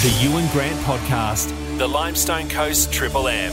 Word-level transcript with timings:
The 0.00 0.10
Ewan 0.22 0.46
Grant 0.52 0.78
Podcast, 0.82 1.48
the 1.76 1.88
Limestone 1.88 2.48
Coast 2.48 2.92
Triple 2.92 3.26
M. 3.26 3.52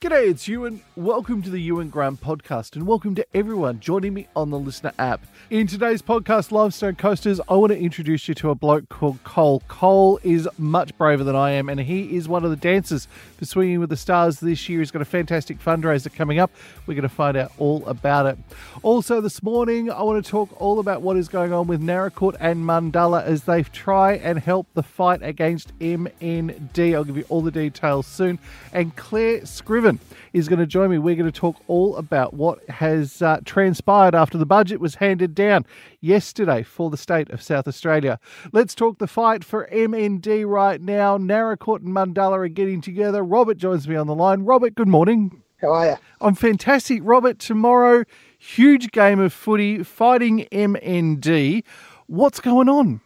G'day, 0.00 0.30
it's 0.30 0.46
Ewan. 0.46 0.80
Welcome 0.94 1.42
to 1.42 1.50
the 1.50 1.60
Ewan 1.60 1.88
Grant 1.90 2.20
podcast, 2.20 2.76
and 2.76 2.86
welcome 2.86 3.16
to 3.16 3.26
everyone 3.34 3.80
joining 3.80 4.14
me 4.14 4.28
on 4.36 4.50
the 4.50 4.60
LiSTNR 4.60 4.92
app. 5.00 5.26
In 5.50 5.66
today's 5.66 6.02
podcast, 6.02 6.52
Limestone 6.52 6.94
Coasters, 6.94 7.40
I 7.48 7.54
want 7.54 7.72
to 7.72 7.78
introduce 7.78 8.28
you 8.28 8.34
to 8.36 8.50
a 8.50 8.54
bloke 8.54 8.88
called 8.88 9.24
Cole. 9.24 9.64
Cole 9.66 10.20
is 10.22 10.48
much 10.56 10.96
braver 10.96 11.24
than 11.24 11.34
I 11.34 11.50
am, 11.50 11.68
and 11.68 11.80
he 11.80 12.14
is 12.14 12.28
one 12.28 12.44
of 12.44 12.50
the 12.50 12.56
dancers 12.56 13.08
for 13.36 13.44
Swinging 13.44 13.80
with 13.80 13.90
the 13.90 13.96
Stars 13.96 14.40
this 14.40 14.68
year. 14.68 14.80
He's 14.80 14.90
got 14.90 15.02
a 15.02 15.06
fantastic 15.06 15.58
fundraiser 15.58 16.12
coming 16.12 16.38
up. 16.38 16.50
We're 16.86 16.94
going 16.94 17.02
to 17.02 17.08
find 17.08 17.36
out 17.36 17.52
all 17.58 17.86
about 17.86 18.26
it. 18.26 18.38
Also, 18.82 19.20
this 19.20 19.42
morning, 19.42 19.90
I 19.90 20.02
want 20.02 20.24
to 20.24 20.30
talk 20.30 20.60
all 20.60 20.78
about 20.78 21.02
what 21.02 21.16
is 21.16 21.28
going 21.28 21.52
on 21.52 21.66
with 21.66 21.80
Naracoorte 21.80 22.36
and 22.40 22.64
Mundalla 22.64 23.22
as 23.22 23.44
they 23.44 23.62
try 23.62 24.14
and 24.14 24.38
help 24.38 24.66
the 24.74 24.82
fight 24.82 25.22
against 25.22 25.78
MND. 25.78 26.94
I'll 26.94 27.04
give 27.04 27.16
you 27.16 27.24
all 27.28 27.42
the 27.42 27.50
details 27.50 28.06
soon. 28.06 28.38
And 28.72 28.94
Claire 28.96 29.44
Scriven 29.44 30.00
is 30.32 30.48
going 30.48 30.58
to 30.58 30.66
join 30.66 30.90
me. 30.90 30.98
We're 30.98 31.16
going 31.16 31.30
to 31.30 31.40
talk 31.40 31.56
all 31.66 31.96
about 31.96 32.34
what 32.34 32.68
has 32.68 33.22
uh, 33.22 33.40
transpired 33.44 34.14
after 34.14 34.38
the 34.38 34.46
budget 34.46 34.80
was 34.80 34.96
handed 34.96 35.34
down 35.34 35.66
yesterday 36.06 36.62
for 36.62 36.88
the 36.90 36.96
state 36.96 37.30
of 37.30 37.42
South 37.42 37.66
Australia. 37.66 38.18
Let's 38.52 38.74
talk 38.74 38.98
the 38.98 39.06
fight 39.06 39.44
for 39.44 39.68
MND 39.72 40.46
right 40.46 40.80
now. 40.80 41.18
Naracoorte 41.18 41.84
and 41.84 41.94
Mundalla 41.94 42.38
are 42.38 42.48
getting 42.48 42.80
together. 42.80 43.24
Robert 43.24 43.58
joins 43.58 43.88
me 43.88 43.96
on 43.96 44.06
the 44.06 44.14
line. 44.14 44.42
Robert, 44.42 44.74
good 44.74 44.88
morning. 44.88 45.42
How 45.60 45.72
are 45.72 45.86
you? 45.86 45.96
I'm 46.20 46.34
fantastic. 46.34 47.00
Robert, 47.02 47.38
tomorrow, 47.38 48.04
huge 48.38 48.92
game 48.92 49.18
of 49.18 49.32
footy 49.32 49.82
fighting 49.82 50.46
MND. 50.52 51.64
What's 52.06 52.40
going 52.40 52.68
on? 52.68 53.00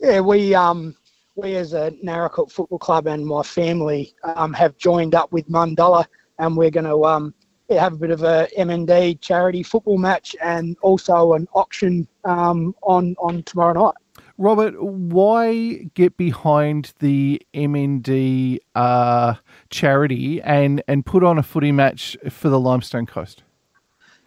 Yeah, 0.00 0.20
we 0.20 0.54
um 0.54 0.94
we 1.36 1.56
as 1.56 1.72
a 1.72 1.92
Naracoorte 2.04 2.52
Football 2.52 2.78
Club 2.78 3.06
and 3.06 3.26
my 3.26 3.42
family 3.42 4.14
um, 4.22 4.52
have 4.52 4.76
joined 4.76 5.14
up 5.14 5.32
with 5.32 5.48
Mundalla 5.48 6.06
and 6.38 6.56
we're 6.56 6.70
going 6.70 6.84
to 6.84 7.04
um, 7.04 7.34
have 7.70 7.94
a 7.94 7.96
bit 7.96 8.10
of 8.10 8.22
a 8.22 8.48
MND 8.58 9.20
charity 9.20 9.62
football 9.62 9.98
match 9.98 10.36
and 10.42 10.76
also 10.82 11.32
an 11.32 11.48
auction 11.54 12.06
um, 12.24 12.74
on 12.82 13.16
on 13.18 13.42
tomorrow 13.44 13.72
night. 13.72 13.94
Robert, 14.36 14.82
why 14.82 15.88
get 15.94 16.16
behind 16.16 16.92
the 16.98 17.40
MND 17.54 18.58
uh, 18.74 19.34
charity 19.70 20.42
and, 20.42 20.82
and 20.88 21.06
put 21.06 21.22
on 21.22 21.38
a 21.38 21.42
footy 21.42 21.70
match 21.70 22.16
for 22.28 22.48
the 22.48 22.58
Limestone 22.58 23.06
Coast? 23.06 23.44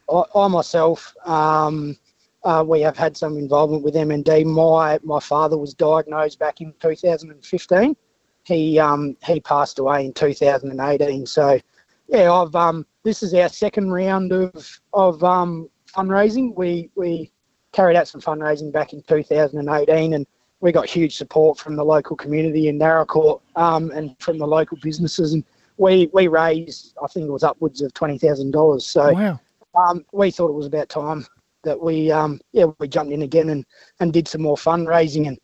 I, 0.09 0.23
I 0.33 0.47
myself, 0.47 1.13
um, 1.25 1.97
uh, 2.43 2.63
we 2.65 2.79
have 2.81 2.97
had 2.97 3.17
some 3.17 3.37
involvement 3.37 3.83
with 3.83 3.95
MND. 3.95 4.45
My 4.45 4.99
my 5.03 5.19
father 5.19 5.57
was 5.57 5.73
diagnosed 5.73 6.39
back 6.39 6.61
in 6.61 6.73
2015. 6.79 7.95
He 8.45 8.79
um, 8.79 9.17
he 9.25 9.41
passed 9.41 9.79
away 9.79 10.05
in 10.05 10.13
2018. 10.13 11.25
So 11.25 11.59
yeah, 12.07 12.31
I've 12.31 12.55
um, 12.55 12.85
this 13.07 13.23
is 13.23 13.33
our 13.33 13.47
second 13.47 13.89
round 13.89 14.33
of 14.33 14.79
of 14.91 15.23
um, 15.23 15.69
fundraising. 15.87 16.53
We 16.55 16.89
we 16.95 17.31
carried 17.71 17.95
out 17.95 18.09
some 18.09 18.19
fundraising 18.19 18.69
back 18.71 18.91
in 18.91 19.01
2018, 19.03 20.13
and 20.13 20.27
we 20.59 20.73
got 20.73 20.89
huge 20.89 21.15
support 21.15 21.57
from 21.57 21.77
the 21.77 21.85
local 21.85 22.17
community 22.17 22.67
in 22.67 22.77
Naracoorte 22.77 23.39
um, 23.55 23.91
and 23.91 24.13
from 24.19 24.37
the 24.37 24.45
local 24.45 24.77
businesses, 24.81 25.33
and 25.33 25.45
we 25.77 26.09
we 26.13 26.27
raised 26.27 26.97
I 27.01 27.07
think 27.07 27.27
it 27.27 27.31
was 27.31 27.43
upwards 27.43 27.81
of 27.81 27.93
twenty 27.93 28.17
thousand 28.17 28.51
dollars. 28.51 28.85
So 28.85 29.13
wow. 29.13 29.39
um, 29.75 30.03
we 30.11 30.29
thought 30.29 30.49
it 30.49 30.55
was 30.61 30.67
about 30.67 30.89
time 30.89 31.25
that 31.63 31.79
we 31.79 32.11
um, 32.11 32.41
yeah 32.51 32.65
we 32.79 32.89
jumped 32.89 33.13
in 33.13 33.21
again 33.21 33.49
and 33.49 33.65
and 34.01 34.11
did 34.11 34.27
some 34.27 34.41
more 34.41 34.57
fundraising 34.57 35.29
and 35.29 35.39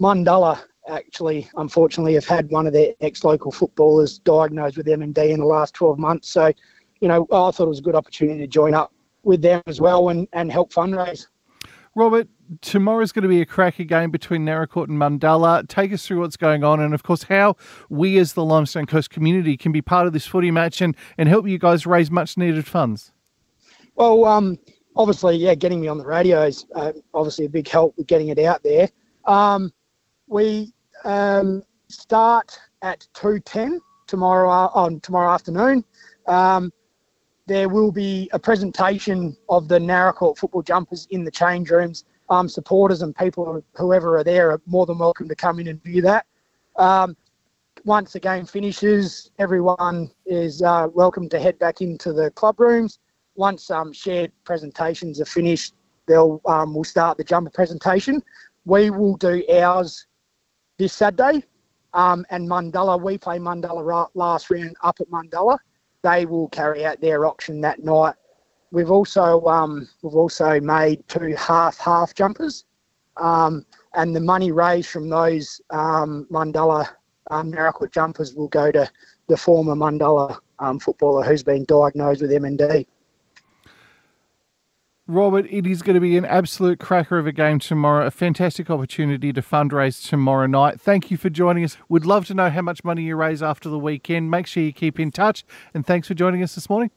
Mundalla 0.00 0.60
actually, 0.88 1.48
unfortunately, 1.56 2.14
have 2.14 2.26
had 2.26 2.50
one 2.50 2.66
of 2.66 2.72
their 2.72 2.92
ex-local 3.00 3.52
footballers 3.52 4.18
diagnosed 4.18 4.76
with 4.76 4.86
MND 4.86 5.30
in 5.30 5.40
the 5.40 5.46
last 5.46 5.74
12 5.74 5.98
months. 5.98 6.28
So, 6.28 6.52
you 7.00 7.08
know, 7.08 7.26
I 7.32 7.50
thought 7.50 7.60
it 7.60 7.68
was 7.68 7.78
a 7.78 7.82
good 7.82 7.94
opportunity 7.94 8.40
to 8.40 8.46
join 8.46 8.74
up 8.74 8.92
with 9.22 9.42
them 9.42 9.62
as 9.66 9.80
well 9.80 10.08
and, 10.08 10.28
and 10.32 10.50
help 10.50 10.72
fundraise. 10.72 11.26
Robert, 11.96 12.28
tomorrow's 12.60 13.12
going 13.12 13.22
to 13.22 13.28
be 13.28 13.40
a 13.40 13.46
cracker 13.46 13.84
game 13.84 14.10
between 14.10 14.44
Naracoorte 14.44 14.88
and 14.88 14.98
Mundalla. 14.98 15.66
Take 15.68 15.92
us 15.92 16.04
through 16.06 16.20
what's 16.20 16.36
going 16.36 16.64
on 16.64 16.80
and, 16.80 16.92
of 16.92 17.04
course, 17.04 17.24
how 17.24 17.56
we 17.88 18.18
as 18.18 18.32
the 18.32 18.44
Limestone 18.44 18.86
Coast 18.86 19.10
community 19.10 19.56
can 19.56 19.70
be 19.70 19.80
part 19.80 20.06
of 20.06 20.12
this 20.12 20.26
footy 20.26 20.50
match 20.50 20.80
and, 20.80 20.96
and 21.18 21.28
help 21.28 21.46
you 21.46 21.56
guys 21.56 21.86
raise 21.86 22.10
much 22.10 22.36
needed 22.36 22.66
funds. 22.66 23.12
Well, 23.94 24.24
um, 24.24 24.58
obviously, 24.96 25.36
yeah, 25.36 25.54
getting 25.54 25.80
me 25.80 25.86
on 25.86 25.98
the 25.98 26.06
radio 26.06 26.42
is 26.42 26.66
uh, 26.74 26.92
obviously 27.12 27.44
a 27.44 27.48
big 27.48 27.68
help 27.68 27.96
with 27.96 28.08
getting 28.08 28.28
it 28.28 28.40
out 28.40 28.64
there. 28.64 28.88
Um, 29.24 29.72
we 30.26 30.72
um, 31.04 31.62
start 31.88 32.58
at 32.82 33.06
2.10 33.14 33.78
tomorrow, 34.08 34.50
uh, 34.50 34.70
on 34.74 34.98
tomorrow 35.00 35.32
afternoon. 35.32 35.84
There 37.46 37.68
will 37.68 37.92
be 37.92 38.30
a 38.32 38.38
presentation 38.38 39.36
of 39.50 39.68
the 39.68 39.78
Naracoorte 39.78 40.38
football 40.38 40.62
jumpers 40.62 41.06
in 41.10 41.24
the 41.24 41.30
change 41.30 41.70
rooms. 41.70 42.04
Um, 42.30 42.48
supporters 42.48 43.02
and 43.02 43.14
people, 43.14 43.62
whoever 43.74 44.16
are 44.16 44.24
there, 44.24 44.50
are 44.52 44.62
more 44.64 44.86
than 44.86 44.96
welcome 44.96 45.28
to 45.28 45.34
come 45.34 45.60
in 45.60 45.68
and 45.68 45.82
view 45.82 46.00
that. 46.00 46.24
Um, 46.76 47.14
once 47.84 48.14
the 48.14 48.20
game 48.20 48.46
finishes, 48.46 49.30
everyone 49.38 50.10
is 50.24 50.62
uh, 50.62 50.88
welcome 50.94 51.28
to 51.28 51.38
head 51.38 51.58
back 51.58 51.82
into 51.82 52.14
the 52.14 52.30
club 52.30 52.58
rooms. 52.58 52.98
Once 53.34 53.70
um, 53.70 53.92
shared 53.92 54.32
presentations 54.44 55.20
are 55.20 55.26
finished, 55.26 55.74
they'll 56.06 56.40
um, 56.46 56.72
we'll 56.72 56.82
start 56.82 57.18
the 57.18 57.24
jumper 57.24 57.50
presentation. 57.50 58.22
We 58.64 58.88
will 58.88 59.18
do 59.18 59.44
ours 59.52 60.06
this 60.78 60.94
Saturday. 60.94 61.44
Um, 61.92 62.24
and 62.30 62.48
Mundalla, 62.48 62.98
we 62.98 63.18
play 63.18 63.38
Mundalla 63.38 64.08
last 64.14 64.50
round 64.50 64.76
up 64.82 64.98
at 64.98 65.10
Mundalla. 65.10 65.58
They 66.04 66.26
will 66.26 66.48
carry 66.50 66.84
out 66.84 67.00
their 67.00 67.24
auction 67.24 67.62
that 67.62 67.82
night. 67.82 68.14
We've 68.70 68.90
also 68.90 69.44
um, 69.46 69.88
we've 70.02 70.14
also 70.14 70.60
made 70.60 71.02
two 71.08 71.34
half 71.36 71.78
half 71.78 72.14
jumpers, 72.14 72.66
um, 73.16 73.64
and 73.94 74.14
the 74.14 74.20
money 74.20 74.52
raised 74.52 74.90
from 74.90 75.08
those 75.08 75.60
um, 75.70 76.26
Mundalla 76.30 76.86
um, 77.30 77.54
jumpers 77.90 78.34
will 78.34 78.48
go 78.48 78.70
to 78.70 78.88
the 79.28 79.36
former 79.36 79.74
Mundalla 79.74 80.38
um, 80.58 80.78
footballer 80.78 81.24
who's 81.24 81.42
been 81.42 81.64
diagnosed 81.64 82.20
with 82.20 82.30
MND. 82.30 82.86
Robert, 85.06 85.46
it 85.50 85.66
is 85.66 85.82
going 85.82 85.94
to 85.94 86.00
be 86.00 86.16
an 86.16 86.24
absolute 86.24 86.80
cracker 86.80 87.18
of 87.18 87.26
a 87.26 87.32
game 87.32 87.58
tomorrow. 87.58 88.06
A 88.06 88.10
fantastic 88.10 88.70
opportunity 88.70 89.34
to 89.34 89.42
fundraise 89.42 90.02
tomorrow 90.02 90.46
night. 90.46 90.80
Thank 90.80 91.10
you 91.10 91.18
for 91.18 91.28
joining 91.28 91.62
us. 91.62 91.76
We'd 91.90 92.06
love 92.06 92.24
to 92.26 92.34
know 92.34 92.48
how 92.48 92.62
much 92.62 92.82
money 92.84 93.02
you 93.02 93.14
raise 93.14 93.42
after 93.42 93.68
the 93.68 93.78
weekend. 93.78 94.30
Make 94.30 94.46
sure 94.46 94.62
you 94.62 94.72
keep 94.72 94.98
in 94.98 95.10
touch. 95.10 95.44
And 95.74 95.86
thanks 95.86 96.08
for 96.08 96.14
joining 96.14 96.42
us 96.42 96.54
this 96.54 96.70
morning. 96.70 96.90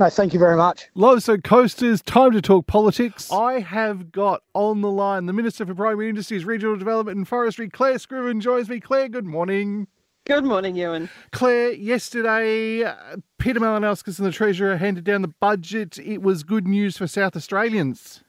No, 0.00 0.10
thank 0.10 0.32
you 0.32 0.40
very 0.40 0.56
much. 0.56 0.88
Limestone 0.96 1.42
Coasters, 1.42 2.02
time 2.02 2.32
to 2.32 2.42
talk 2.42 2.66
politics. 2.66 3.30
I 3.30 3.60
have 3.60 4.10
got 4.10 4.42
on 4.52 4.80
the 4.80 4.90
line 4.90 5.26
the 5.26 5.32
Minister 5.32 5.64
for 5.64 5.76
Primary 5.76 6.08
Industries, 6.08 6.44
Regional 6.44 6.76
Development 6.76 7.16
and 7.16 7.28
Forestry, 7.28 7.68
Claire 7.68 8.00
Scriven, 8.00 8.40
joins 8.40 8.68
me. 8.68 8.80
Claire, 8.80 9.08
good 9.08 9.26
morning. 9.26 9.86
Good 10.26 10.46
morning, 10.46 10.74
Ewan. 10.74 11.10
Claire, 11.32 11.72
yesterday, 11.72 12.82
uh, 12.82 13.16
Peter 13.36 13.60
Malinauskas 13.60 14.18
and 14.18 14.26
the 14.26 14.32
Treasurer 14.32 14.78
handed 14.78 15.04
down 15.04 15.20
the 15.20 15.34
budget. 15.38 15.98
It 15.98 16.22
was 16.22 16.42
good 16.44 16.66
news 16.66 16.96
for 16.96 17.06
South 17.06 17.36
Australians. 17.36 18.24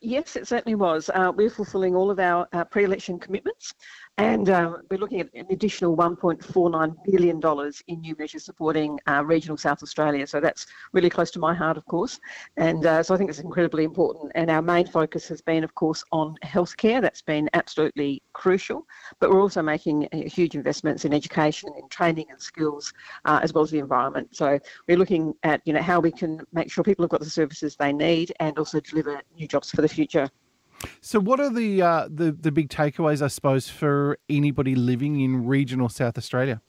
Yes, 0.00 0.34
it 0.36 0.48
certainly 0.48 0.76
was. 0.76 1.10
Uh, 1.12 1.32
we're 1.36 1.50
fulfilling 1.50 1.94
all 1.94 2.10
of 2.10 2.18
our 2.18 2.48
uh, 2.54 2.64
pre 2.64 2.84
election 2.84 3.18
commitments. 3.18 3.74
And 4.18 4.48
uh, 4.48 4.78
we're 4.90 4.96
looking 4.96 5.20
at 5.20 5.28
an 5.34 5.44
additional 5.50 5.94
$1.49 5.94 6.94
billion 7.04 7.72
in 7.86 8.00
new 8.00 8.16
measures 8.18 8.44
supporting 8.44 8.98
uh, 9.06 9.22
regional 9.22 9.58
South 9.58 9.82
Australia. 9.82 10.26
So 10.26 10.40
that's 10.40 10.66
really 10.94 11.10
close 11.10 11.30
to 11.32 11.38
my 11.38 11.52
heart, 11.52 11.76
of 11.76 11.84
course. 11.84 12.18
And 12.56 12.86
uh, 12.86 13.02
so 13.02 13.14
I 13.14 13.18
think 13.18 13.28
it's 13.28 13.40
incredibly 13.40 13.84
important. 13.84 14.32
And 14.34 14.50
our 14.50 14.62
main 14.62 14.86
focus 14.86 15.28
has 15.28 15.42
been, 15.42 15.64
of 15.64 15.74
course, 15.74 16.02
on 16.12 16.34
healthcare. 16.42 17.02
That's 17.02 17.20
been 17.20 17.50
absolutely 17.52 18.22
crucial. 18.32 18.86
But 19.20 19.28
we're 19.28 19.42
also 19.42 19.60
making 19.60 20.08
uh, 20.14 20.22
huge 20.26 20.54
investments 20.54 21.04
in 21.04 21.12
education, 21.12 21.68
in 21.76 21.86
training 21.90 22.26
and 22.30 22.40
skills, 22.40 22.94
uh, 23.26 23.40
as 23.42 23.52
well 23.52 23.64
as 23.64 23.70
the 23.70 23.80
environment. 23.80 24.34
So 24.34 24.58
we're 24.88 24.96
looking 24.96 25.34
at 25.42 25.60
you 25.66 25.74
know 25.74 25.82
how 25.82 26.00
we 26.00 26.10
can 26.10 26.40
make 26.54 26.70
sure 26.70 26.82
people 26.82 27.02
have 27.02 27.10
got 27.10 27.20
the 27.20 27.28
services 27.28 27.76
they 27.76 27.92
need 27.92 28.32
and 28.40 28.58
also 28.58 28.80
deliver 28.80 29.20
new 29.36 29.46
jobs 29.46 29.70
for 29.70 29.82
the 29.82 29.88
future. 29.88 30.30
So, 31.06 31.20
what 31.20 31.38
are 31.38 31.50
the 31.50 31.82
uh, 31.82 32.08
the 32.10 32.32
the 32.32 32.50
big 32.50 32.68
takeaways, 32.68 33.22
I 33.22 33.28
suppose, 33.28 33.68
for 33.68 34.18
anybody 34.28 34.74
living 34.74 35.20
in 35.20 35.46
regional 35.46 35.88
South 35.88 36.18
Australia? 36.18 36.60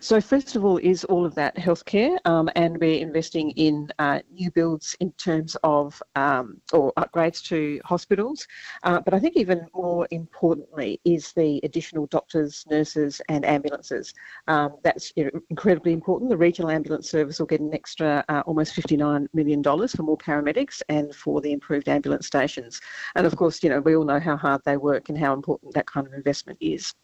So 0.00 0.20
first 0.20 0.56
of 0.56 0.64
all 0.64 0.78
is 0.78 1.04
all 1.04 1.26
of 1.26 1.34
that 1.34 1.54
healthcare, 1.56 2.16
um, 2.24 2.48
and 2.56 2.78
we're 2.80 3.00
investing 3.00 3.50
in 3.52 3.90
uh, 3.98 4.20
new 4.32 4.50
builds 4.50 4.96
in 5.00 5.12
terms 5.12 5.56
of 5.62 6.02
um, 6.16 6.60
or 6.72 6.92
upgrades 6.94 7.42
to 7.48 7.78
hospitals. 7.84 8.46
Uh, 8.82 9.00
but 9.00 9.12
I 9.12 9.18
think 9.18 9.36
even 9.36 9.66
more 9.74 10.08
importantly 10.10 11.00
is 11.04 11.32
the 11.32 11.60
additional 11.64 12.06
doctors, 12.06 12.64
nurses, 12.70 13.20
and 13.28 13.44
ambulances. 13.44 14.14
Um, 14.46 14.76
that's 14.84 15.12
you 15.16 15.24
know, 15.24 15.40
incredibly 15.50 15.92
important. 15.92 16.30
The 16.30 16.36
regional 16.36 16.70
ambulance 16.70 17.10
service 17.10 17.38
will 17.38 17.46
get 17.46 17.60
an 17.60 17.74
extra 17.74 18.24
uh, 18.30 18.42
almost 18.46 18.74
$59 18.74 19.26
million 19.34 19.62
for 19.62 20.02
more 20.02 20.18
paramedics 20.18 20.80
and 20.88 21.14
for 21.14 21.42
the 21.42 21.52
improved 21.52 21.88
ambulance 21.88 22.26
stations. 22.26 22.80
And 23.16 23.26
of 23.26 23.36
course, 23.36 23.62
you 23.62 23.68
know 23.68 23.80
we 23.80 23.96
all 23.96 24.04
know 24.04 24.20
how 24.20 24.36
hard 24.36 24.62
they 24.64 24.78
work 24.78 25.10
and 25.10 25.18
how 25.18 25.34
important 25.34 25.74
that 25.74 25.86
kind 25.86 26.06
of 26.06 26.14
investment 26.14 26.58
is. 26.62 26.94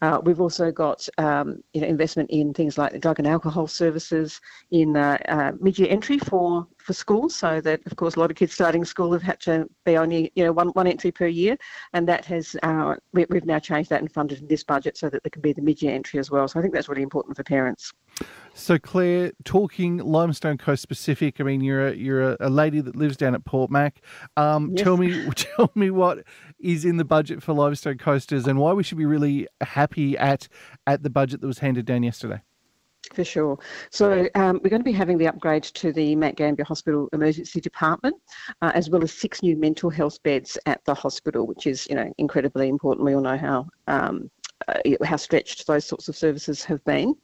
Uh, 0.00 0.20
we've 0.24 0.40
also 0.40 0.72
got 0.72 1.06
um, 1.18 1.62
you 1.74 1.82
know 1.82 1.86
investment 1.86 2.05
in 2.16 2.52
things 2.52 2.78
like 2.78 2.92
the 2.92 2.98
drug 2.98 3.18
and 3.18 3.28
alcohol 3.28 3.66
services, 3.66 4.40
in 4.70 4.96
uh, 4.96 5.18
uh, 5.28 5.52
mid-year 5.60 5.88
entry 5.90 6.18
for, 6.18 6.66
for 6.78 6.92
schools, 6.92 7.34
so 7.34 7.60
that 7.60 7.80
of 7.86 7.96
course 7.96 8.16
a 8.16 8.20
lot 8.20 8.30
of 8.30 8.36
kids 8.36 8.54
starting 8.54 8.84
school 8.84 9.12
have 9.12 9.22
had 9.22 9.40
to 9.40 9.68
be 9.84 9.96
only 9.96 10.30
you 10.34 10.44
know 10.44 10.52
one, 10.52 10.68
one 10.68 10.86
entry 10.86 11.10
per 11.10 11.26
year, 11.26 11.56
and 11.92 12.08
that 12.08 12.24
has 12.24 12.56
uh, 12.62 12.94
we, 13.12 13.26
we've 13.30 13.46
now 13.46 13.58
changed 13.58 13.90
that 13.90 14.00
and 14.00 14.12
funded 14.12 14.40
in 14.40 14.48
this 14.48 14.62
budget 14.62 14.96
so 14.96 15.08
that 15.08 15.22
there 15.22 15.30
can 15.30 15.42
be 15.42 15.52
the 15.52 15.62
mid-year 15.62 15.94
entry 15.94 16.20
as 16.20 16.30
well. 16.30 16.46
So 16.48 16.58
I 16.58 16.62
think 16.62 16.74
that's 16.74 16.88
really 16.88 17.02
important 17.02 17.36
for 17.36 17.42
parents. 17.42 17.92
So 18.54 18.78
Claire, 18.78 19.32
talking 19.44 19.98
Limestone 19.98 20.56
Coast 20.56 20.82
specific, 20.82 21.40
I 21.40 21.44
mean 21.44 21.60
you're 21.60 21.88
a, 21.88 21.94
you're 21.94 22.32
a, 22.32 22.36
a 22.40 22.48
lady 22.48 22.80
that 22.80 22.96
lives 22.96 23.16
down 23.16 23.34
at 23.34 23.44
Port 23.44 23.70
Mac. 23.70 24.00
Um, 24.36 24.72
yes. 24.74 24.84
Tell 24.84 24.96
me 24.96 25.28
tell 25.34 25.70
me 25.74 25.90
what 25.90 26.24
is 26.58 26.84
in 26.84 26.96
the 26.96 27.04
budget 27.04 27.42
for 27.42 27.52
Limestone 27.52 27.98
Coasters 27.98 28.46
and 28.46 28.58
why 28.58 28.72
we 28.72 28.82
should 28.82 28.98
be 28.98 29.06
really 29.06 29.46
happy 29.60 30.16
at 30.18 30.48
at 30.86 31.02
the 31.02 31.10
budget 31.10 31.40
that 31.40 31.46
was 31.46 31.58
handed 31.58 31.86
down 31.86 32.02
yesterday. 32.02 32.40
For 33.14 33.24
sure. 33.24 33.58
So 33.90 34.28
um, 34.34 34.60
we're 34.62 34.70
going 34.70 34.80
to 34.80 34.84
be 34.84 34.92
having 34.92 35.18
the 35.18 35.28
upgrade 35.28 35.62
to 35.62 35.92
the 35.92 36.16
Mount 36.16 36.36
Gambier 36.36 36.64
Hospital 36.64 37.08
Emergency 37.12 37.60
Department, 37.60 38.16
uh, 38.62 38.72
as 38.74 38.90
well 38.90 39.02
as 39.02 39.12
six 39.12 39.42
new 39.42 39.56
mental 39.56 39.90
health 39.90 40.20
beds 40.22 40.58
at 40.66 40.84
the 40.84 40.94
hospital, 40.94 41.46
which 41.46 41.66
is, 41.66 41.86
you 41.88 41.94
know, 41.94 42.12
incredibly 42.18 42.68
important. 42.68 43.04
We 43.04 43.14
all 43.14 43.20
know 43.20 43.38
how 43.38 43.68
um, 43.86 44.30
uh, 44.68 44.80
how 45.04 45.16
stretched 45.16 45.66
those 45.66 45.84
sorts 45.84 46.08
of 46.08 46.16
services 46.16 46.64
have 46.64 46.82
been. 46.84 47.14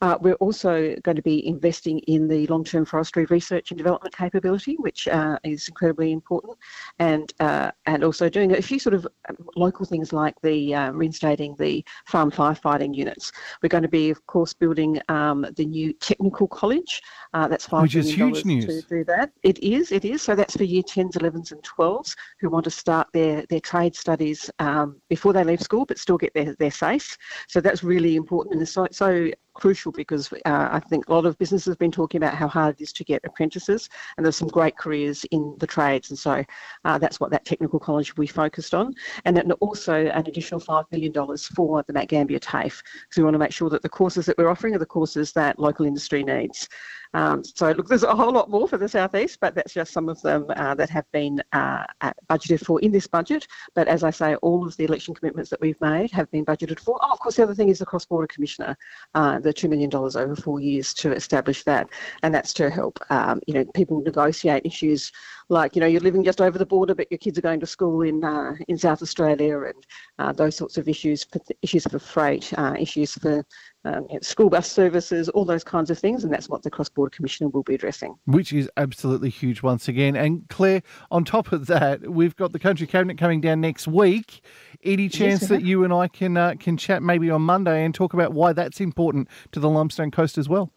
Uh, 0.00 0.16
we're 0.20 0.34
also 0.34 0.94
going 1.02 1.16
to 1.16 1.22
be 1.22 1.46
investing 1.46 1.98
in 2.00 2.28
the 2.28 2.46
long-term 2.48 2.84
forestry 2.84 3.24
research 3.26 3.70
and 3.70 3.78
development 3.78 4.14
capability, 4.14 4.76
which 4.78 5.08
uh, 5.08 5.38
is 5.44 5.68
incredibly 5.68 6.12
important, 6.12 6.56
and 6.98 7.32
uh, 7.40 7.70
and 7.86 8.04
also 8.04 8.28
doing 8.28 8.52
a 8.52 8.62
few 8.62 8.78
sort 8.78 8.94
of 8.94 9.06
um, 9.28 9.36
local 9.56 9.86
things 9.86 10.12
like 10.12 10.34
the 10.42 10.74
uh, 10.74 10.90
reinstating 10.92 11.54
the 11.56 11.84
farm 12.06 12.30
firefighting 12.30 12.94
units. 12.94 13.32
We're 13.62 13.68
going 13.68 13.82
to 13.82 13.88
be, 13.88 14.10
of 14.10 14.24
course, 14.26 14.52
building 14.52 15.00
um, 15.08 15.46
the 15.56 15.64
new 15.64 15.92
technical 15.94 16.46
college. 16.48 17.00
Uh, 17.32 17.48
that's 17.48 17.66
five 17.66 17.82
which 17.82 17.96
is 17.96 18.14
huge 18.14 18.44
news 18.44 18.66
to 18.66 18.82
do 18.82 19.04
that. 19.04 19.32
It 19.42 19.58
is, 19.58 19.90
it 19.90 20.04
is. 20.04 20.22
So 20.22 20.34
that's 20.34 20.56
for 20.56 20.64
year 20.64 20.82
10s, 20.82 21.12
11s, 21.12 21.52
and 21.52 21.62
12s 21.62 22.14
who 22.40 22.50
want 22.50 22.64
to 22.64 22.70
start 22.70 23.08
their 23.12 23.44
their 23.48 23.60
trade 23.60 23.96
studies 23.96 24.50
um, 24.58 25.00
before 25.08 25.32
they 25.32 25.44
leave 25.44 25.62
school, 25.62 25.86
but 25.86 25.98
still 25.98 26.18
get 26.18 26.34
their 26.34 26.54
their 26.54 26.70
safe. 26.74 27.16
So 27.48 27.60
that's 27.60 27.82
really 27.82 28.16
important 28.16 28.56
and 28.56 28.68
so, 28.68 28.86
so 28.90 29.30
crucial 29.54 29.92
because 29.92 30.32
uh, 30.32 30.38
I 30.44 30.80
think 30.80 31.08
a 31.08 31.12
lot 31.12 31.26
of 31.26 31.38
businesses 31.38 31.66
have 31.66 31.78
been 31.78 31.92
talking 31.92 32.18
about 32.18 32.34
how 32.34 32.48
hard 32.48 32.80
it 32.80 32.82
is 32.82 32.92
to 32.94 33.04
get 33.04 33.22
apprentices, 33.24 33.88
and 34.16 34.24
there's 34.24 34.36
some 34.36 34.48
great 34.48 34.76
careers 34.76 35.24
in 35.30 35.56
the 35.58 35.66
trades, 35.66 36.10
and 36.10 36.18
so 36.18 36.44
uh, 36.84 36.98
that's 36.98 37.20
what 37.20 37.30
that 37.30 37.44
technical 37.44 37.78
college 37.78 38.14
will 38.14 38.22
be 38.22 38.26
focused 38.26 38.74
on. 38.74 38.94
And 39.24 39.36
then 39.36 39.50
also 39.52 40.06
an 40.06 40.26
additional 40.26 40.60
$5 40.60 40.84
million 40.92 41.12
for 41.54 41.82
the 41.86 41.92
Mount 41.92 42.08
Gambier 42.08 42.38
TAFE, 42.38 42.82
because 42.82 43.16
we 43.16 43.24
want 43.24 43.34
to 43.34 43.38
make 43.38 43.52
sure 43.52 43.70
that 43.70 43.82
the 43.82 43.88
courses 43.88 44.26
that 44.26 44.36
we're 44.38 44.50
offering 44.50 44.74
are 44.74 44.78
the 44.78 44.86
courses 44.86 45.32
that 45.32 45.58
local 45.58 45.86
industry 45.86 46.22
needs. 46.22 46.68
Um, 47.14 47.44
so 47.44 47.70
look, 47.70 47.88
there's 47.88 48.02
a 48.02 48.14
whole 48.14 48.32
lot 48.32 48.50
more 48.50 48.66
for 48.66 48.76
the 48.76 48.88
southeast, 48.88 49.38
but 49.40 49.54
that's 49.54 49.72
just 49.72 49.92
some 49.92 50.08
of 50.08 50.20
them 50.22 50.46
uh, 50.56 50.74
that 50.74 50.90
have 50.90 51.10
been 51.12 51.40
uh, 51.52 51.84
budgeted 52.28 52.64
for 52.66 52.80
in 52.80 52.90
this 52.90 53.06
budget. 53.06 53.46
But 53.74 53.86
as 53.86 54.02
I 54.02 54.10
say, 54.10 54.34
all 54.36 54.66
of 54.66 54.76
the 54.76 54.84
election 54.84 55.14
commitments 55.14 55.48
that 55.50 55.60
we've 55.60 55.80
made 55.80 56.10
have 56.10 56.30
been 56.32 56.44
budgeted 56.44 56.80
for. 56.80 56.98
Oh, 57.00 57.12
of 57.12 57.20
course, 57.20 57.36
the 57.36 57.44
other 57.44 57.54
thing 57.54 57.68
is 57.68 57.78
the 57.78 57.86
cross-border 57.86 58.26
commissioner, 58.26 58.76
uh, 59.14 59.38
the 59.44 59.52
two 59.52 59.68
million 59.68 59.90
dollars 59.90 60.16
over 60.16 60.34
four 60.34 60.60
years 60.60 60.92
to 60.94 61.12
establish 61.12 61.62
that, 61.64 61.88
and 62.22 62.34
that's 62.34 62.52
to 62.54 62.70
help 62.70 62.98
um, 63.10 63.40
you 63.46 63.54
know 63.54 63.64
people 63.74 64.00
negotiate 64.00 64.66
issues 64.66 65.12
like 65.48 65.76
you 65.76 65.80
know 65.80 65.86
you're 65.86 66.00
living 66.00 66.24
just 66.24 66.40
over 66.40 66.58
the 66.58 66.66
border, 66.66 66.94
but 66.94 67.10
your 67.10 67.18
kids 67.18 67.38
are 67.38 67.42
going 67.42 67.60
to 67.60 67.66
school 67.66 68.02
in 68.02 68.24
uh, 68.24 68.54
in 68.68 68.78
South 68.78 69.02
Australia, 69.02 69.60
and 69.60 69.86
uh, 70.18 70.32
those 70.32 70.56
sorts 70.56 70.78
of 70.78 70.88
issues, 70.88 71.26
issues 71.62 71.84
for 71.84 71.98
freight, 71.98 72.52
uh, 72.56 72.74
issues 72.78 73.12
for 73.12 73.44
um, 73.84 74.06
you 74.08 74.14
know, 74.14 74.20
school 74.22 74.48
bus 74.48 74.70
services, 74.70 75.28
all 75.30 75.44
those 75.44 75.64
kinds 75.64 75.90
of 75.90 75.98
things, 75.98 76.24
and 76.24 76.32
that's 76.32 76.48
what 76.48 76.62
the 76.62 76.70
Cross 76.70 76.90
Border 76.90 77.10
Commissioner 77.10 77.48
will 77.50 77.62
be 77.62 77.74
addressing. 77.74 78.16
Which 78.24 78.52
is 78.52 78.70
absolutely 78.76 79.30
huge 79.30 79.62
once 79.62 79.88
again. 79.88 80.16
And 80.16 80.48
Claire, 80.48 80.82
on 81.10 81.24
top 81.24 81.52
of 81.52 81.66
that, 81.66 82.10
we've 82.10 82.36
got 82.36 82.52
the 82.52 82.58
Country 82.58 82.86
Cabinet 82.86 83.18
coming 83.18 83.40
down 83.40 83.60
next 83.60 83.86
week. 83.86 84.42
Any 84.82 85.08
chance 85.08 85.42
yes, 85.42 85.50
that 85.50 85.62
you 85.62 85.84
and 85.84 85.92
I 85.92 86.08
can 86.08 86.36
uh, 86.36 86.54
can 86.58 86.76
chat 86.76 87.02
maybe 87.02 87.30
on 87.30 87.42
Monday 87.42 87.84
and 87.84 87.94
talk 87.94 88.14
about 88.14 88.32
why 88.32 88.52
that's 88.52 88.80
important 88.80 89.28
to 89.52 89.60
the 89.60 89.68
Limestone 89.68 90.10
Coast 90.10 90.38
as 90.38 90.48
well? 90.48 90.70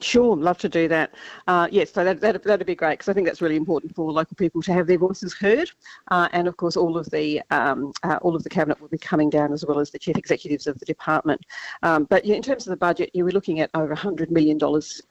Sure, 0.00 0.36
love 0.36 0.58
to 0.58 0.68
do 0.68 0.88
that. 0.88 1.14
Uh, 1.46 1.68
yes, 1.70 1.92
so 1.92 2.02
that, 2.02 2.20
that, 2.20 2.42
that'd 2.42 2.66
be 2.66 2.74
great 2.74 2.98
because 2.98 3.08
I 3.08 3.12
think 3.12 3.26
that's 3.26 3.42
really 3.42 3.56
important 3.56 3.94
for 3.94 4.10
local 4.10 4.34
people 4.36 4.62
to 4.62 4.72
have 4.72 4.86
their 4.86 4.98
voices 4.98 5.34
heard. 5.34 5.70
Uh, 6.10 6.28
and 6.32 6.48
of 6.48 6.56
course, 6.56 6.76
all 6.76 6.96
of 6.96 7.08
the 7.10 7.42
um, 7.50 7.92
uh, 8.02 8.18
all 8.22 8.34
of 8.34 8.42
the 8.42 8.48
cabinet 8.48 8.80
will 8.80 8.88
be 8.88 8.98
coming 8.98 9.28
down 9.28 9.52
as 9.52 9.66
well 9.66 9.78
as 9.78 9.90
the 9.90 9.98
chief 9.98 10.16
executives 10.16 10.66
of 10.66 10.78
the 10.78 10.86
department. 10.86 11.42
Um, 11.82 12.04
but 12.04 12.24
in 12.24 12.42
terms 12.42 12.66
of 12.66 12.70
the 12.70 12.76
budget, 12.76 13.10
you 13.12 13.24
were 13.24 13.32
looking 13.32 13.60
at 13.60 13.70
over 13.74 13.94
$100 13.94 14.30
million 14.30 14.58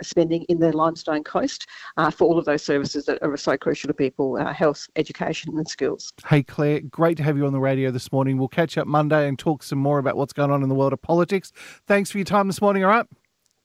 spending 0.01 0.43
in 0.43 0.59
the 0.59 0.75
Limestone 0.75 1.23
Coast 1.23 1.67
uh, 1.97 2.09
for 2.09 2.25
all 2.25 2.39
of 2.39 2.45
those 2.45 2.63
services 2.63 3.05
that 3.05 3.21
are 3.21 3.37
so 3.37 3.55
crucial 3.55 3.87
to 3.87 3.93
people: 3.93 4.37
uh, 4.37 4.51
health, 4.51 4.87
education, 4.95 5.57
and 5.57 5.67
skills. 5.67 6.11
Hey, 6.27 6.41
Claire, 6.41 6.81
great 6.81 7.17
to 7.17 7.23
have 7.23 7.37
you 7.37 7.45
on 7.45 7.53
the 7.53 7.59
radio 7.59 7.91
this 7.91 8.11
morning. 8.11 8.37
We'll 8.37 8.47
catch 8.47 8.77
up 8.77 8.87
Monday 8.87 9.27
and 9.27 9.37
talk 9.37 9.61
some 9.61 9.79
more 9.79 9.99
about 9.99 10.17
what's 10.17 10.33
going 10.33 10.49
on 10.49 10.63
in 10.63 10.69
the 10.69 10.75
world 10.75 10.91
of 10.91 11.01
politics. 11.01 11.51
Thanks 11.85 12.09
for 12.09 12.17
your 12.17 12.25
time 12.25 12.47
this 12.47 12.61
morning. 12.61 12.83
All 12.83 12.89
right. 12.89 13.05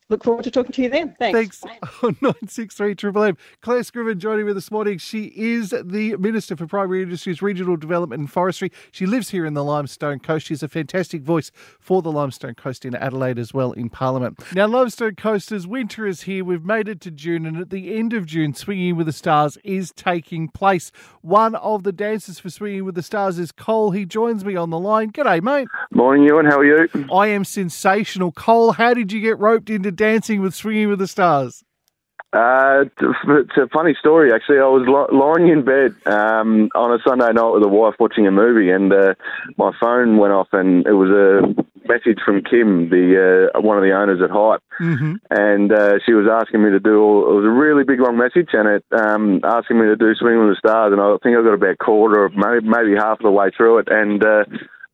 Look 0.09 0.23
forward 0.23 0.45
to 0.45 0.53
talking 0.53 0.71
to 0.73 0.83
you 0.83 0.89
then. 0.89 1.17
Thanks. 1.19 1.61
Thanks. 1.61 1.81
Oh, 2.03 2.09
963 2.21 2.95
Triple 2.95 3.23
M. 3.23 3.39
Claire 3.63 3.83
Scriven 3.83 4.21
joining 4.21 4.47
me 4.47 4.53
this 4.53 4.71
morning. 4.71 4.99
She 4.99 5.33
is 5.35 5.71
the 5.71 6.15
Minister 6.17 6.55
for 6.55 6.67
Primary 6.67 7.03
Industries, 7.03 7.41
Regional 7.41 7.77
Development 7.77 8.21
and 8.21 8.31
Forestry. 8.31 8.71
She 8.93 9.07
lives 9.07 9.31
here 9.31 9.47
in 9.47 9.55
the 9.55 9.65
Limestone 9.65 10.19
Coast. 10.19 10.47
She's 10.47 10.63
a 10.63 10.69
fantastic 10.69 11.23
voice 11.23 11.51
for 11.81 12.03
the 12.03 12.13
Limestone 12.13 12.55
Coast 12.55 12.85
in 12.85 12.95
Adelaide 12.95 13.39
as 13.39 13.55
well 13.55 13.73
in 13.73 13.89
Parliament. 13.89 14.39
Now, 14.53 14.67
Limestone 14.67 15.15
Coasters, 15.15 15.67
winter 15.67 16.07
is 16.07 16.23
here. 16.23 16.45
We've 16.45 16.65
made 16.65 16.87
it 16.87 17.01
to 17.03 17.11
June, 17.11 17.47
and 17.47 17.57
at 17.57 17.71
the 17.71 17.97
end 17.97 18.13
of 18.13 18.27
June, 18.27 18.53
Swinging 18.53 18.97
with 18.97 19.07
the 19.07 19.13
Stars 19.13 19.57
is 19.65 19.91
taking 19.93 20.49
place. 20.49 20.93
One 21.23 21.55
of 21.57 21.83
the 21.83 21.93
dancers 21.93 22.39
for 22.39 22.51
Swinging 22.51 22.85
with 22.85 22.95
the 22.95 23.03
Stars 23.03 23.39
is 23.39 23.53
Cole. 23.53 23.91
He 23.91 24.05
joins 24.05 24.45
me 24.45 24.55
on 24.55 24.69
the 24.69 24.79
line. 24.79 25.13
G'day, 25.13 25.43
mate. 25.43 25.69
Morning, 25.93 26.27
Ewan. 26.27 26.45
How 26.45 26.59
are 26.59 26.65
you? 26.65 26.89
I 27.13 27.29
am 27.29 27.45
sensational. 27.45 28.33
Cole, 28.33 28.73
how 28.73 28.93
did 28.93 29.13
you 29.13 29.21
get 29.21 29.39
roped 29.39 29.71
into 29.71 29.96
Dancing 29.97 30.41
with 30.43 30.55
Swinging 30.55 30.89
with 30.89 30.99
the 30.99 31.09
Stars? 31.09 31.65
Uh, 32.33 32.85
it's 33.29 33.57
a 33.57 33.69
funny 33.73 33.95
story, 33.99 34.33
actually. 34.33 34.59
I 34.59 34.69
was 34.69 34.85
lying 35.11 35.49
in 35.49 35.65
bed 35.65 35.95
um, 36.05 36.69
on 36.75 36.93
a 36.93 36.99
Sunday 37.07 37.33
night 37.33 37.51
with 37.51 37.63
a 37.63 37.69
wife 37.69 37.95
watching 37.99 38.27
a 38.27 38.31
movie, 38.31 38.69
and 38.71 38.93
uh, 38.93 39.15
my 39.57 39.73
phone 39.81 40.19
went 40.19 40.35
off, 40.35 40.49
and 40.53 40.87
it 40.87 40.93
was 40.93 41.09
a 41.09 41.49
message 41.89 42.19
from 42.27 42.43
Kim, 42.43 42.91
the 42.91 43.49
uh, 43.55 43.61
one 43.61 43.79
of 43.79 43.85
the 43.85 43.93
owners 43.93 44.21
at 44.21 44.29
Hype, 44.29 44.61
mm-hmm. 44.81 45.15
and 45.31 45.73
uh, 45.73 45.95
she 46.05 46.13
was 46.13 46.27
asking 46.29 46.63
me 46.63 46.71
to 46.71 46.81
do. 46.81 47.01
All, 47.01 47.31
it 47.31 47.35
was 47.41 47.47
a 47.47 47.57
really 47.57 47.85
big 47.85 48.01
long 48.01 48.19
message, 48.19 48.51
and 48.53 48.69
it 48.69 48.85
um, 48.93 49.41
asking 49.45 49.79
me 49.81 49.87
to 49.87 49.97
do 49.97 50.13
Swing 50.17 50.39
with 50.39 50.51
the 50.51 50.59
Stars, 50.59 50.93
and 50.93 51.01
I 51.01 51.17
think 51.23 51.39
I 51.39 51.43
got 51.43 51.55
about 51.55 51.71
a 51.71 51.77
quarter, 51.77 52.27
of 52.27 52.35
maybe, 52.35 52.69
maybe 52.69 52.97
half 52.99 53.21
of 53.21 53.25
the 53.25 53.31
way 53.31 53.49
through 53.57 53.79
it, 53.79 53.89
and 53.89 54.23
uh, 54.23 54.45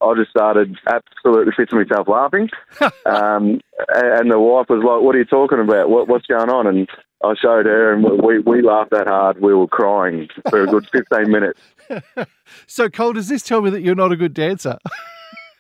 I 0.03 0.15
just 0.17 0.31
started 0.31 0.77
absolutely 0.87 1.53
fitting 1.57 1.79
myself 1.79 2.09
laughing. 2.09 2.49
um, 3.07 3.61
and 3.95 4.31
the 4.31 4.39
wife 4.39 4.67
was 4.69 4.83
like, 4.85 5.03
"What 5.03 5.15
are 5.15 5.19
you 5.19 5.25
talking 5.25 5.61
about? 5.61 5.89
What, 5.89 6.09
what's 6.09 6.27
going 6.27 6.51
on?" 6.51 6.67
And 6.67 6.89
I 7.25 7.35
showed 7.41 7.67
her, 7.67 7.93
and 7.93 8.23
we 8.23 8.41
we 8.41 8.63
laughed 8.63 8.91
that 8.91 9.07
hard. 9.07 9.41
We 9.41 9.55
were 9.55 9.69
crying 9.69 10.29
for 10.51 10.63
a 10.63 10.67
good 10.67 10.89
fifteen 10.91 11.31
minutes. 11.31 11.61
so, 12.67 12.89
Cole, 12.89 13.13
does 13.13 13.29
this 13.29 13.43
tell 13.43 13.63
me 13.63 13.71
that 13.71 13.83
you're 13.83 13.95
not 13.95 14.13
a 14.13 14.17
good 14.17 14.35
dancer? 14.35 14.79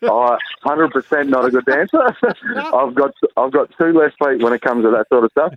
I 0.03 0.37
100% 0.65 1.29
not 1.29 1.45
a 1.45 1.51
good 1.51 1.65
dancer. 1.65 2.03
I've 2.57 2.95
got 2.95 3.15
I've 3.37 3.53
got 3.53 3.71
two 3.79 3.93
left 3.93 4.17
feet 4.19 4.43
when 4.43 4.53
it 4.53 4.61
comes 4.61 4.85
to 4.85 4.91
that 4.91 5.07
sort 5.09 5.25
of 5.25 5.31
stuff. 5.31 5.55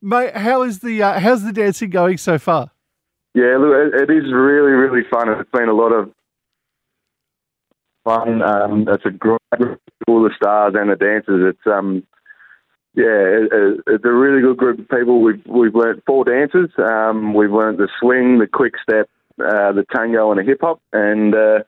Mate, 0.00 0.36
how 0.36 0.62
is 0.62 0.78
the 0.78 1.02
uh, 1.02 1.18
how's 1.18 1.42
the 1.42 1.52
dancing 1.52 1.90
going 1.90 2.18
so 2.18 2.38
far? 2.38 2.70
Yeah, 3.34 3.56
look, 3.58 3.74
it, 3.74 4.08
it 4.08 4.14
is 4.14 4.32
really 4.32 4.72
really 4.72 5.02
fun. 5.10 5.28
It's 5.28 5.50
been 5.50 5.68
a 5.68 5.74
lot 5.74 5.90
of 5.92 6.12
fun. 8.04 8.42
Um, 8.42 8.86
it's 8.88 9.06
a 9.06 9.10
great 9.10 9.40
group 9.58 9.80
all 10.06 10.22
the 10.22 10.30
stars 10.36 10.74
and 10.76 10.90
the 10.90 10.96
dancers. 10.96 11.54
It's 11.54 11.66
um, 11.66 12.02
yeah, 12.94 13.04
it, 13.04 13.80
it's 13.86 14.04
a 14.04 14.12
really 14.12 14.40
good 14.40 14.56
group 14.56 14.78
of 14.78 14.88
people. 14.88 15.20
We've 15.20 15.42
we've 15.46 15.74
learnt 15.74 16.02
four 16.06 16.24
dances. 16.24 16.70
Um, 16.78 17.34
we've 17.34 17.50
learnt 17.50 17.78
the 17.78 17.88
swing, 18.00 18.38
the 18.38 18.46
quick 18.46 18.74
step, 18.82 19.08
uh, 19.40 19.72
the 19.72 19.84
tango, 19.94 20.30
and 20.30 20.38
the 20.38 20.44
hip 20.44 20.58
hop. 20.60 20.80
And 20.92 21.34
uh, 21.34 21.64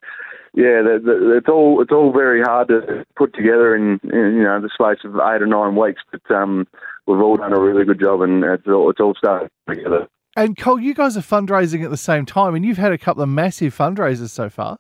yeah, 0.55 0.83
the, 0.83 1.01
the, 1.03 1.37
it's 1.37 1.49
all 1.49 1.83
it's 1.83 1.93
all 1.93 2.13
very 2.13 2.43
hard 2.43 2.69
to 2.69 3.05
put 3.17 3.35
together 3.35 3.75
in, 3.75 4.01
in 4.05 4.37
you 4.37 4.45
know 4.45 4.61
the 4.61 4.71
space 4.73 5.05
of 5.05 5.17
eight 5.17 5.43
or 5.43 5.47
nine 5.47 5.77
weeks, 5.77 6.03
but 6.13 6.35
um, 6.35 6.67
we've 7.07 7.21
all 7.21 7.37
done 7.37 7.53
a 7.53 7.61
really 7.61 7.85
good 7.85 8.01
job, 8.01 8.21
and 8.21 8.45
it's 8.45 8.67
all 8.67 8.91
it's 8.91 9.01
all 9.01 9.15
starting 9.17 9.49
together. 9.69 10.07
And 10.37 10.55
Cole, 10.57 10.79
you 10.79 10.93
guys 10.93 11.17
are 11.17 11.23
fundraising 11.23 11.83
at 11.83 11.91
the 11.91 11.97
same 11.97 12.27
time, 12.27 12.55
and 12.55 12.65
you've 12.65 12.77
had 12.77 12.93
a 12.93 12.99
couple 12.99 13.23
of 13.23 13.29
massive 13.31 13.75
fundraisers 13.75 14.29
so 14.29 14.51
far. 14.51 14.77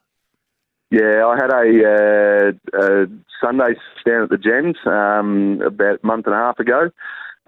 Yeah, 0.90 1.26
I 1.26 1.36
had 1.36 1.50
a, 1.50 1.66
uh, 1.84 2.78
a 2.78 3.06
Sunday 3.40 3.74
stand 4.00 4.24
at 4.24 4.30
the 4.30 4.38
Jens 4.38 4.76
um, 4.86 5.60
about 5.64 6.00
a 6.02 6.06
month 6.06 6.26
and 6.26 6.34
a 6.34 6.38
half 6.38 6.60
ago. 6.60 6.90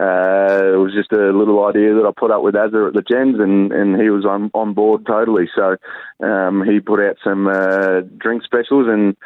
Uh, 0.00 0.75
it 0.75 0.78
was 0.78 0.92
just 0.95 1.12
a 1.12 1.37
little 1.37 1.64
idea 1.66 1.95
that 1.95 2.07
I 2.07 2.12
put 2.16 2.30
up 2.30 2.42
with 2.42 2.54
Azza 2.54 2.88
at 2.88 2.95
the 2.95 3.02
Jens, 3.02 3.37
and, 3.38 3.73
and 3.73 4.00
he 4.00 4.11
was 4.11 4.25
on, 4.25 4.50
on 4.54 4.75
board 4.75 5.07
totally. 5.07 5.49
So 5.54 5.76
um, 6.25 6.64
he 6.64 6.80
put 6.80 7.00
out 7.00 7.16
some 7.23 7.49
uh, 7.49 8.00
drink 8.16 8.42
specials, 8.45 8.87
and 8.88 9.16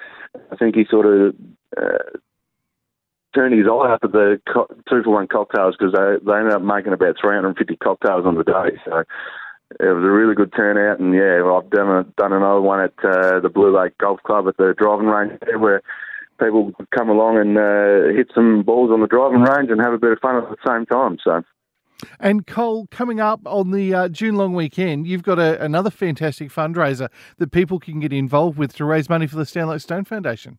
I 0.50 0.56
think 0.56 0.74
he 0.74 0.84
sort 0.90 1.06
of 1.06 1.34
uh, 1.76 2.18
turned 3.34 3.54
his 3.58 3.66
eye 3.66 3.92
up 3.94 4.04
at 4.04 4.12
the 4.12 4.40
co- 4.50 4.68
two 4.88 5.02
for 5.02 5.10
one 5.10 5.26
cocktails 5.26 5.74
because 5.78 5.92
they, 5.92 6.24
they 6.24 6.38
ended 6.38 6.52
up 6.52 6.62
making 6.62 6.92
about 6.92 7.16
350 7.20 7.76
cocktails 7.76 8.26
on 8.26 8.36
the 8.36 8.44
day. 8.44 8.78
So 8.84 9.04
it 9.80 9.94
was 9.94 10.04
a 10.04 10.10
really 10.10 10.34
good 10.34 10.52
turnout, 10.54 11.00
and 11.00 11.14
yeah, 11.14 11.42
I've 11.44 11.70
done 11.70 11.88
a, 11.88 12.04
done 12.20 12.32
another 12.32 12.60
one 12.60 12.80
at 12.80 12.94
uh, 13.04 13.40
the 13.40 13.50
Blue 13.52 13.76
Lake 13.76 13.96
Golf 13.98 14.22
Club 14.22 14.48
at 14.48 14.56
the 14.56 14.74
driving 14.76 15.06
range 15.06 15.38
there, 15.44 15.58
where 15.58 15.82
people 16.40 16.72
come 16.94 17.08
along 17.08 17.38
and 17.38 17.56
uh, 17.56 18.16
hit 18.16 18.30
some 18.34 18.62
balls 18.62 18.90
on 18.90 19.00
the 19.00 19.06
driving 19.06 19.42
range 19.42 19.70
and 19.70 19.80
have 19.80 19.92
a 19.92 19.98
bit 19.98 20.12
of 20.12 20.18
fun 20.20 20.36
at 20.36 20.48
the 20.48 20.56
same 20.66 20.86
time. 20.86 21.18
So. 21.22 21.42
And 22.18 22.46
Cole, 22.46 22.88
coming 22.90 23.20
up 23.20 23.40
on 23.46 23.70
the 23.70 23.94
uh, 23.94 24.08
June 24.08 24.36
long 24.36 24.54
weekend, 24.54 25.06
you've 25.06 25.22
got 25.22 25.38
a, 25.38 25.62
another 25.62 25.90
fantastic 25.90 26.50
fundraiser 26.50 27.08
that 27.38 27.52
people 27.52 27.78
can 27.78 28.00
get 28.00 28.12
involved 28.12 28.58
with 28.58 28.74
to 28.76 28.84
raise 28.84 29.08
money 29.08 29.26
for 29.26 29.36
the 29.36 29.46
Stanley 29.46 29.78
Stone 29.78 30.04
Foundation. 30.04 30.58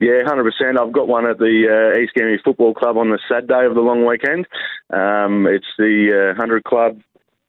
Yeah, 0.00 0.22
hundred 0.26 0.44
percent. 0.44 0.78
I've 0.78 0.92
got 0.92 1.06
one 1.06 1.26
at 1.26 1.38
the 1.38 1.92
uh, 1.94 1.98
East 1.98 2.14
Gambier 2.14 2.40
Football 2.44 2.74
Club 2.74 2.96
on 2.96 3.10
the 3.10 3.18
Saturday 3.28 3.64
of 3.64 3.74
the 3.74 3.80
long 3.80 4.04
weekend. 4.04 4.46
Um, 4.92 5.46
it's 5.46 5.66
the 5.78 6.32
uh, 6.32 6.38
hundred 6.38 6.64
club. 6.64 7.00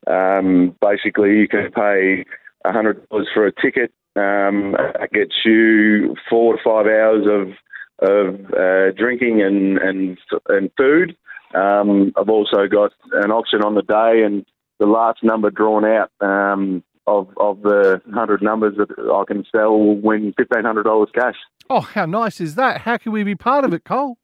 Um, 0.07 0.75
basically, 0.81 1.37
you 1.37 1.47
can 1.47 1.71
pay 1.71 2.25
hundred 2.65 3.07
dollars 3.09 3.27
for 3.33 3.45
a 3.45 3.51
ticket 3.51 3.91
um, 4.15 4.75
gets 5.11 5.33
you 5.43 6.15
four 6.29 6.55
to 6.55 6.63
five 6.63 6.85
hours 6.85 7.25
of 7.27 7.53
of 8.01 8.35
uh, 8.53 8.91
drinking 8.97 9.41
and 9.41 9.77
and 9.77 10.17
and 10.47 10.69
food. 10.77 11.15
Um, 11.53 12.13
I've 12.17 12.29
also 12.29 12.67
got 12.69 12.91
an 13.11 13.31
auction 13.31 13.61
on 13.63 13.75
the 13.75 13.81
day, 13.81 14.23
and 14.25 14.45
the 14.79 14.87
last 14.87 15.23
number 15.23 15.49
drawn 15.49 15.85
out 15.85 16.11
um, 16.21 16.83
of 17.07 17.29
of 17.37 17.61
the 17.61 18.01
hundred 18.13 18.41
numbers 18.41 18.75
that 18.77 18.89
I 18.91 19.23
can 19.31 19.45
sell 19.51 19.71
will 19.71 19.97
win 19.97 20.33
fifteen 20.37 20.63
hundred 20.63 20.83
dollars 20.83 21.09
cash. 21.13 21.35
Oh, 21.69 21.81
how 21.81 22.05
nice 22.05 22.39
is 22.39 22.55
that? 22.55 22.81
How 22.81 22.97
can 22.97 23.11
we 23.11 23.23
be 23.23 23.35
part 23.35 23.65
of 23.65 23.73
it, 23.73 23.83
Cole? 23.83 24.17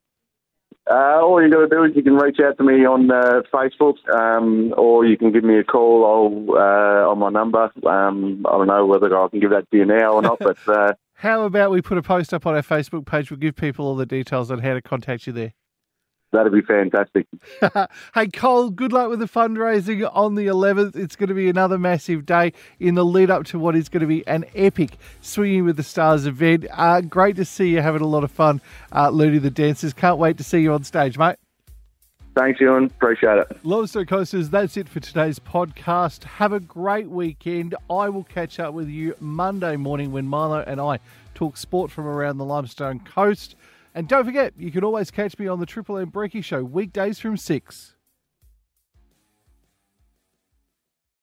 Uh, 0.89 1.21
all 1.21 1.41
you 1.41 1.49
got 1.49 1.61
to 1.61 1.67
do 1.67 1.83
is 1.83 1.91
you 1.95 2.03
can 2.03 2.15
reach 2.15 2.37
out 2.43 2.57
to 2.57 2.63
me 2.63 2.85
on 2.85 3.09
uh, 3.11 3.41
Facebook, 3.53 3.95
um, 4.13 4.73
or 4.77 5.05
you 5.05 5.17
can 5.17 5.31
give 5.31 5.43
me 5.43 5.59
a 5.59 5.63
call 5.63 6.05
I'll, 6.05 6.57
uh, 6.57 7.09
on 7.11 7.19
my 7.19 7.29
number. 7.29 7.71
Um, 7.87 8.45
I 8.47 8.57
don't 8.57 8.67
know 8.67 8.85
whether 8.85 9.15
I 9.15 9.27
can 9.29 9.39
give 9.39 9.51
that 9.51 9.69
to 9.69 9.77
you 9.77 9.85
now 9.85 10.13
or 10.13 10.21
not, 10.21 10.39
but 10.39 10.57
uh, 10.67 10.93
how 11.15 11.43
about 11.43 11.71
we 11.71 11.81
put 11.81 11.97
a 11.97 12.01
post 12.01 12.33
up 12.33 12.47
on 12.47 12.55
our 12.55 12.63
Facebook 12.63 13.05
page? 13.05 13.29
We'll 13.29 13.39
give 13.39 13.55
people 13.55 13.85
all 13.85 13.95
the 13.95 14.07
details 14.07 14.49
on 14.49 14.59
how 14.59 14.73
to 14.73 14.81
contact 14.81 15.27
you 15.27 15.33
there. 15.33 15.53
That'd 16.31 16.53
be 16.53 16.61
fantastic. 16.61 17.27
hey, 18.13 18.27
Cole, 18.27 18.69
good 18.69 18.93
luck 18.93 19.09
with 19.09 19.19
the 19.19 19.25
fundraising 19.25 20.09
on 20.13 20.35
the 20.35 20.47
11th. 20.47 20.95
It's 20.95 21.17
going 21.17 21.27
to 21.27 21.33
be 21.35 21.49
another 21.49 21.77
massive 21.77 22.25
day 22.25 22.53
in 22.79 22.95
the 22.95 23.03
lead 23.03 23.29
up 23.29 23.43
to 23.47 23.59
what 23.59 23.75
is 23.75 23.89
going 23.89 24.01
to 24.01 24.07
be 24.07 24.25
an 24.27 24.45
epic 24.55 24.97
Swinging 25.19 25.65
with 25.65 25.75
the 25.75 25.83
Stars 25.83 26.25
event. 26.25 26.67
Uh, 26.71 27.01
great 27.01 27.35
to 27.35 27.43
see 27.43 27.71
you 27.71 27.81
having 27.81 28.01
a 28.01 28.07
lot 28.07 28.23
of 28.23 28.31
fun 28.31 28.61
uh, 28.93 29.09
leading 29.09 29.41
the 29.41 29.51
dancers. 29.51 29.91
Can't 29.91 30.17
wait 30.17 30.37
to 30.37 30.43
see 30.43 30.61
you 30.61 30.71
on 30.73 30.85
stage, 30.85 31.17
mate. 31.17 31.35
Thanks, 32.37 32.61
Ewan. 32.61 32.85
Appreciate 32.85 33.39
it. 33.39 33.65
Limestone 33.65 34.05
Coasters, 34.05 34.49
that's 34.49 34.77
it 34.77 34.87
for 34.87 35.01
today's 35.01 35.37
podcast. 35.37 36.23
Have 36.23 36.53
a 36.53 36.61
great 36.61 37.09
weekend. 37.09 37.75
I 37.89 38.07
will 38.07 38.23
catch 38.23 38.57
up 38.57 38.73
with 38.73 38.87
you 38.87 39.15
Monday 39.19 39.75
morning 39.75 40.13
when 40.13 40.27
Milo 40.27 40.63
and 40.65 40.79
I 40.79 40.99
talk 41.35 41.57
sport 41.57 41.91
from 41.91 42.05
around 42.05 42.37
the 42.37 42.45
Limestone 42.45 42.99
Coast. 42.99 43.55
And 43.93 44.07
don't 44.07 44.25
forget, 44.25 44.53
you 44.57 44.71
can 44.71 44.83
always 44.83 45.11
catch 45.11 45.37
me 45.37 45.47
on 45.47 45.59
the 45.59 45.65
Triple 45.65 45.97
M 45.97 46.11
Breaky 46.11 46.43
Show 46.43 46.63
weekdays 46.63 47.19
from 47.19 47.35
6. 47.35 47.95